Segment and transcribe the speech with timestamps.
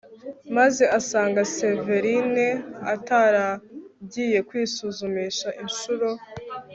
[0.55, 2.47] maze asanga severine
[2.93, 6.09] ataragiye kwisuzumisha incuro